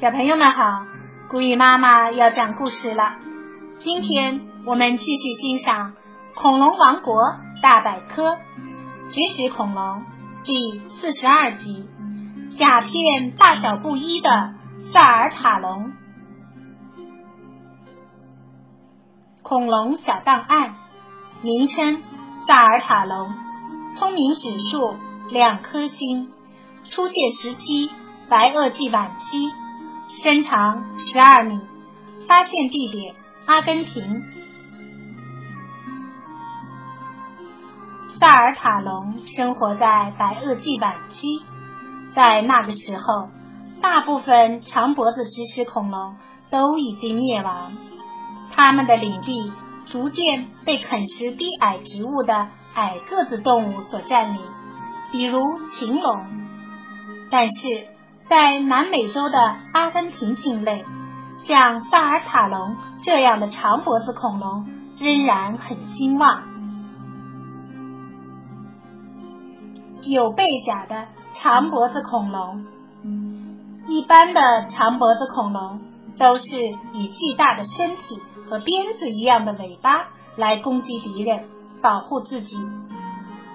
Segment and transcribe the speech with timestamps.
[0.00, 0.86] 小朋友们好，
[1.28, 3.18] 古雨妈妈要讲故事了。
[3.78, 5.92] 今天我们继续欣赏
[6.34, 8.38] 《恐龙王国大百科：
[9.10, 9.82] 绝食恐龙》
[10.42, 11.86] 第四十二集——
[12.56, 14.54] 甲片大小不一的
[14.90, 15.92] 萨尔塔龙。
[19.42, 20.76] 恐龙小档案：
[21.42, 22.02] 名称
[22.46, 23.34] 萨尔塔龙，
[23.98, 24.96] 聪明指数
[25.30, 26.32] 两颗星，
[26.88, 27.90] 出现时期
[28.30, 29.59] 白垩纪晚期。
[30.22, 31.58] 身长十二米，
[32.28, 33.14] 发现地点
[33.46, 34.22] 阿根廷。
[38.18, 41.42] 萨尔塔龙生活在白垩纪晚期，
[42.14, 43.30] 在那个时候，
[43.80, 46.16] 大部分长脖子食食恐龙
[46.50, 47.72] 都已经灭亡，
[48.52, 49.50] 它们的领地
[49.86, 54.42] 逐渐被啃食低矮植物的矮个子动物所占领，
[55.12, 56.26] 比如禽龙。
[57.30, 57.86] 但是。
[58.30, 60.84] 在南美洲的阿根廷境内，
[61.48, 64.68] 像萨尔塔龙这样的长脖子恐龙
[65.00, 66.44] 仍然很兴旺。
[70.02, 72.66] 有背甲的长脖子恐龙，
[73.88, 75.80] 一般的长脖子恐龙
[76.16, 76.44] 都是
[76.92, 81.48] 以巨大的身体和鞭子一样的尾巴来攻击敌人，
[81.82, 82.56] 保护自己，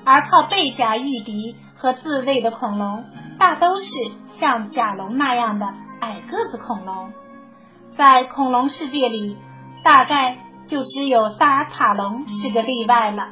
[0.04, 3.06] 而靠背甲御敌和自卫的恐龙。
[3.38, 3.90] 大都是
[4.28, 5.68] 像甲龙那样的
[6.00, 7.12] 矮个子恐龙，
[7.96, 9.38] 在恐龙世界里，
[9.84, 13.30] 大概就只有萨尔塔龙是个例外了。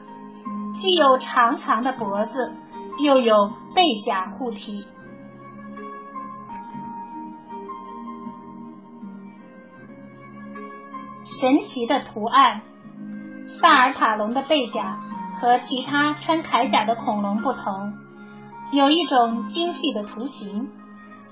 [0.73, 2.53] 既有长长的脖子，
[2.99, 4.85] 又有背甲护体。
[11.39, 12.61] 神奇的图案，
[13.59, 14.99] 萨尔塔龙的背甲
[15.39, 17.93] 和其他穿铠甲的恐龙不同。
[18.73, 20.67] 有一种精细的图形，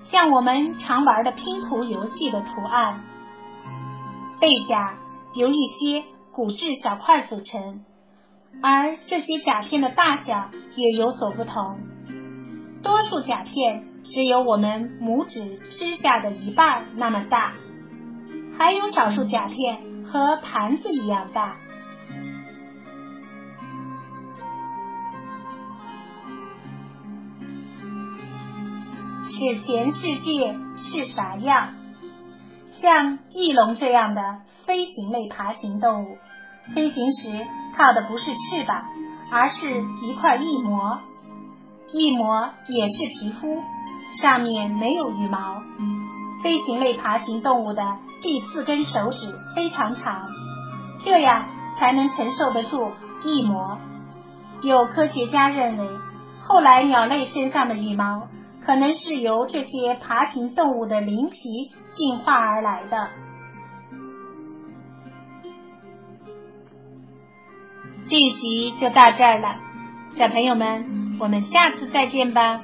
[0.03, 3.01] 像我们常玩的拼图游戏的图案。
[4.39, 4.93] 背甲
[5.33, 7.83] 由一些骨质小块组成，
[8.61, 11.79] 而这些甲片的大小也有所不同。
[12.83, 17.53] 多数甲片只有我们拇指指甲的一半那么大，
[18.55, 21.57] 还有少数甲片和盘子一样大。
[29.31, 31.69] 史前世界是啥样？
[32.81, 34.21] 像翼龙这样的
[34.65, 36.17] 飞行类爬行动物，
[36.75, 37.47] 飞行时
[37.77, 38.83] 靠的不是翅膀，
[39.31, 40.99] 而是一块翼膜。
[41.93, 43.63] 翼膜也是皮肤，
[44.21, 45.61] 上面没有羽毛。
[46.43, 47.83] 飞行类爬行动物的
[48.21, 50.27] 第四根手指非常长，
[50.99, 51.45] 这样
[51.79, 52.91] 才能承受得住
[53.23, 53.77] 翼膜。
[54.61, 55.87] 有科学家认为，
[56.41, 58.27] 后来鸟类身上的羽毛。
[58.65, 63.09] 可能是由这些爬行动物的鳞皮进化而来的。
[68.07, 69.55] 这一集就到这儿了，
[70.17, 72.63] 小朋友们，我们下次再见吧。